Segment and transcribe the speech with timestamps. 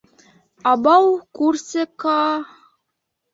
[0.71, 1.05] Абау,
[1.41, 2.33] күрсе, Каа!